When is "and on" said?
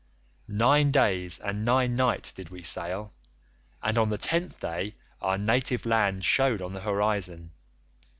3.83-4.09